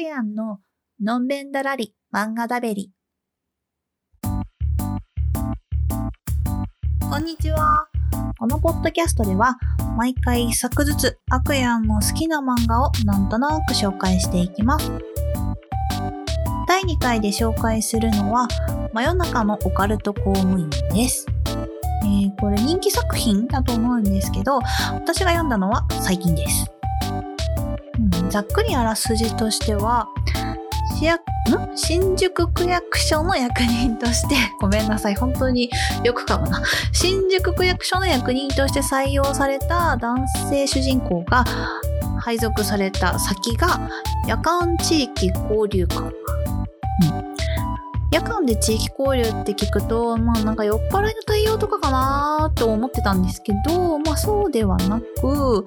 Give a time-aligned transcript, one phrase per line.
[0.00, 0.60] クヤンの
[0.98, 2.90] のんべんだらり漫画だべり。
[7.02, 7.86] こんにちは。
[8.38, 9.58] このポッドキャストでは
[9.98, 14.90] 毎回一作ずつアクヤンの好きな漫画をなんとなく紹介していきます。
[16.66, 18.48] 第2回で紹介するのは
[18.94, 21.26] 真夜中のオカルト公務員です。
[22.04, 24.60] えーこれ人気作品だと思うんですけど、
[24.94, 26.79] 私が読んだのは最近です。
[28.30, 30.08] ざっくりあらすじとしては、
[30.96, 31.22] 市役
[31.74, 35.70] 新宿区役所の役人として、 ごめんなさい、本当に
[36.04, 36.62] よく噛むな。
[36.92, 41.44] 新宿区役所の役人として採用された男性主人公が
[42.20, 43.80] 配属された先が
[44.26, 46.04] 夜間地域交流館。
[46.04, 47.30] うん
[48.12, 55.64] 夜間で地域交流って聞くと、まあなんか酔っ払いの対応とかかなと思ってたんですけど、まあそうではなく、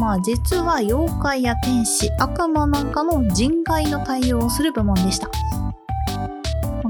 [0.00, 5.30] まあ実は妖怪や天使、悪魔なんかの人外の対応をする部門でした。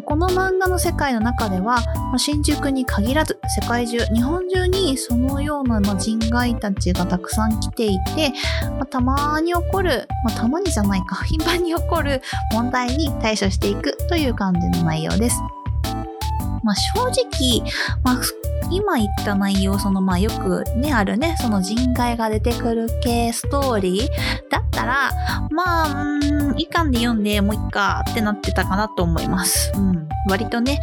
[0.07, 1.83] この漫画の世界の中では、
[2.17, 8.33] 新宿に限らず世界中、日本中にそのような人外たちがたくさん来ていて、
[8.91, 12.23] たまに起こる、まあたまにじゃないか、 頻繁に起こる
[12.53, 15.41] 問題に対処していくという感じの内容です。
[16.63, 17.63] まあ正直、
[18.05, 18.21] まあ
[18.71, 24.09] 今言った内容、そのまあよくね、あるね、その人外が出てくる系ストーリー
[24.51, 25.11] だったら、
[25.51, 29.73] まあ、うーん、一巻で読んでもう一かってなってたかなと思います。
[29.75, 30.09] うん。
[30.29, 30.81] 割とね、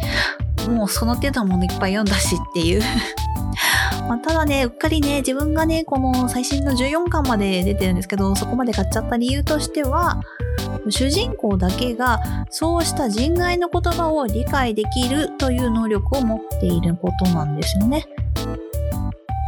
[0.68, 2.82] もうその手のものいっぱい読んだしっていう。
[4.08, 10.20] まあ、ただね、うっかりね、自分がね、この最新の14巻まで出てるんですけど、そこまで買っちゃった理由としては、
[10.90, 18.06] 主人公だけがそうした人外の言葉を理解できるという能力を持っていることなんですよね。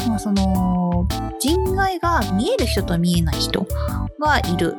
[0.09, 1.07] まあ、その
[1.39, 3.67] 人外が見える人と見えない人
[4.19, 4.77] がいる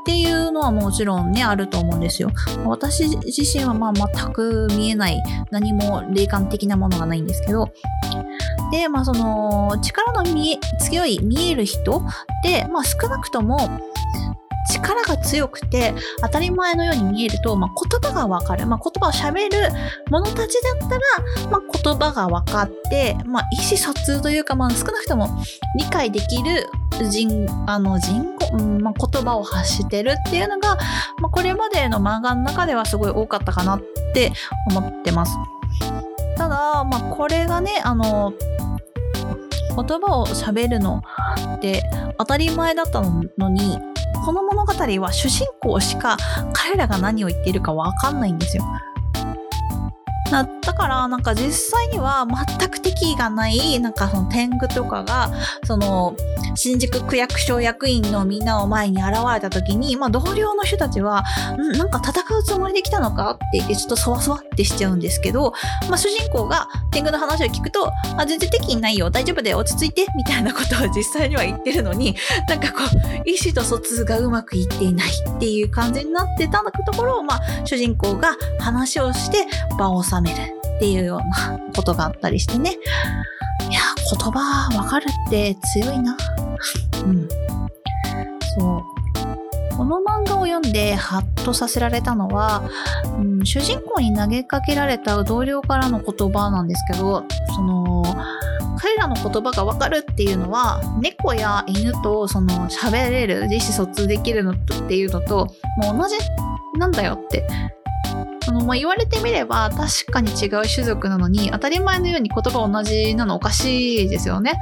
[0.00, 2.30] っていうのはもちろんねあると思うんですよ。
[2.64, 7.72] 私自身はまあ全く見えない何も霊感的なものがないんですけど
[8.72, 12.02] でまあその力の見え強い見える人っ
[12.42, 13.58] てまあ少なくとも
[14.68, 18.66] 力が強くて当たり前のように見えると、まあ、言葉がわかる。
[18.66, 19.74] まあ、言葉を喋る
[20.10, 25.28] 者たちだったら、まあ、言葉が分かって、まあ、意思疎通というか、まあ、少なくとも
[25.76, 26.66] 理解できる
[27.10, 30.76] 人、あの、人語、うんまあ、言葉を発してるっていうのが、
[31.20, 33.82] まあ、これまでの漫画の中ではすごい多かったかなっ
[34.12, 34.32] て
[34.68, 35.32] 思ってます。
[36.36, 38.32] ただ、まあ、これがね、あの、
[39.76, 41.02] 言葉を喋るの
[41.56, 41.82] って
[42.18, 43.78] 当たり前だったのに、
[44.24, 46.16] この物語は主人公しか
[46.52, 48.64] 彼らが何を言っているかわかんないんですよ。
[50.30, 55.32] なだからなんか実際には全く敵意がないなんかその天狗とかが
[55.64, 56.16] その
[56.54, 61.24] 新宿区役所役員のみんなを前に現れた時に、まあ、同僚の人たちは
[61.56, 65.52] んなんか戦うつもりで来たのかって言ってちょっとそわそわってしちゃうんですけど、
[65.88, 72.16] まあ、主人公が天狗の話を聞くとあ全然敵意ないよ大丈夫で落ち着いてみたいなことを実際には言ってるのに
[72.48, 79.46] なんかこう意思と疎通がうまくいっていないっていう感じになってたところを、まあ、主人公が話をして
[79.78, 80.34] 場を収める
[80.76, 82.76] っていうようなことがあったりしてね。
[83.70, 86.16] いや言葉わかるって強いな。
[87.04, 87.28] うん。
[88.58, 89.00] そう。
[89.76, 92.68] この漫画を読んでハッとさせられたのは、
[93.18, 98.04] うん、主人公に投げかけられた同僚からの言葉なんですけどその
[98.78, 105.46] 彼らの言葉がわかるっていうのは猫や犬とその喋れる意思疎通できるのっていうのと
[105.78, 106.16] もう同じ
[106.78, 107.46] なんだよって
[108.50, 114.54] あのまあ言われてみれば確かに違う種族なのに当たり前のように言葉同じなのおかしいですよね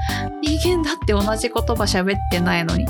[0.42, 2.86] 人間だって同じ言葉喋ってないのにっ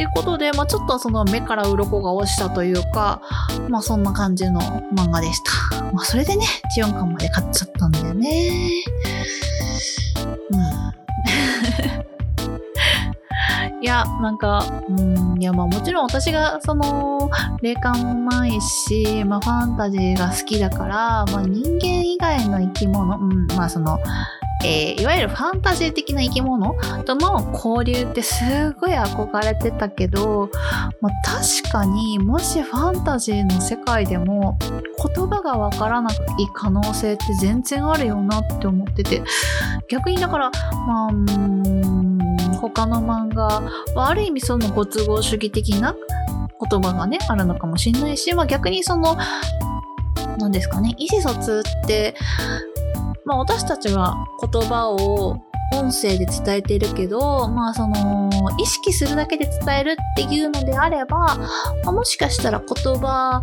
[0.00, 3.20] ていうことで、まあ、ちょっとその目から鱗が落ちたというか、
[3.68, 4.58] まあそんな感じの
[4.96, 5.40] 漫画でし
[5.70, 5.82] た。
[5.92, 6.46] まあそれでね、
[6.78, 8.70] 14巻まで買っちゃったんだよね。
[13.82, 17.30] いや、なんか、うん、いやまあもちろん私がその、
[17.62, 23.98] 霊感もないし、まあファンタジーが好きだから、まあ人間以外の生き物、うん、まあその、
[24.64, 26.74] えーいわゆるファンタジー的な生き物
[27.06, 30.50] との交流ってすごい憧れてたけど、
[31.00, 34.58] まあ、確かにもしファンタジーの世界でも
[35.14, 36.14] 言葉がわからない
[36.52, 39.22] 可能性って全然あるよなって思ってて。
[39.90, 40.50] 逆にだから
[40.86, 41.10] まあ
[42.70, 43.62] 他の漫画
[43.94, 45.94] はある意味そのご都合主義的な
[46.70, 49.16] 言葉がねあるのかもしれないし、まあ、逆にその
[50.38, 52.14] 何ですかね意思疎通って
[53.30, 55.40] まあ、私たちは言葉を
[55.72, 58.28] 音声で伝えてるけど、まあその、
[58.58, 61.38] 意識するだけで伝えるっていうのであれば、
[61.84, 63.42] ま、もしかしたら言葉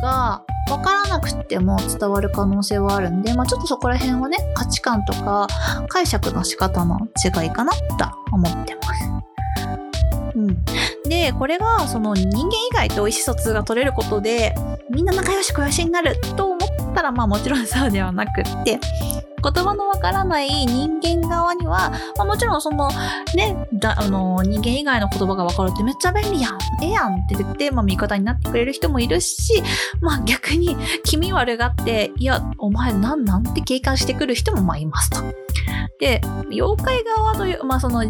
[0.00, 5.46] が分からなくても伝わる可能性はあるんで、まあちょっとそこら辺はね、価値観とか
[5.88, 7.78] 解釈の仕方の違いかなと
[8.32, 9.10] 思ってます。
[10.34, 10.64] うん。
[11.08, 14.54] で、これがその人間以外と意思疎通が取れることで、
[14.90, 16.55] みんな仲良し小良しになると
[16.96, 18.80] ったら、まあもちろんそうではなくって、
[19.42, 22.88] 言葉のわからない人間側には、まあ、もちろんその
[23.34, 29.62] ねあの人間以外の言葉がわかるってめっちゃ便利やんええやんって言って、まあ、味方になってくれる人もいるし、
[30.00, 35.18] まあ、逆に気味悪がっていやお前なんなんて警戒してくる人もまあいますと。
[36.00, 36.20] で
[36.50, 38.04] 妖怪側というまあその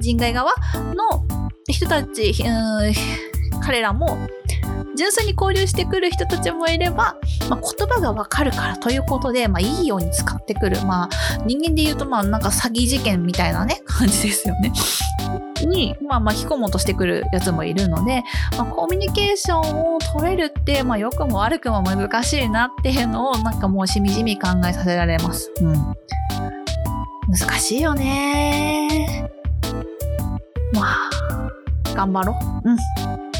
[0.00, 0.52] 人外側
[0.94, 1.26] の
[1.68, 4.16] 人たち、うん、彼らも
[4.96, 7.16] 純粋に交流してくる人たちもいれば、
[7.48, 10.80] まあ、言葉がわかるからということで、まあ、いいように使ってくる。
[10.84, 11.08] まあ、
[11.46, 14.72] 人間で言うと、まあ、なんか詐欺事件みたいなね、 感じですよね。
[15.64, 18.22] に、まあ、巻き込もうとしてくるやつもいるので、
[18.56, 25.50] まあ、コミュニケーションを取れるって、まあ、良くも悪くも難しいなっていうのを、なんかもうしみじみ考えさせられます。
[25.60, 25.94] うん。
[27.28, 29.30] 難しいよね
[30.72, 32.68] まあ、頑張ろう。
[32.68, 33.33] うん。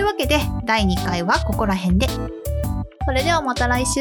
[0.00, 2.06] いうわけで、第2回はここら辺で。
[3.04, 4.00] それではまた来週。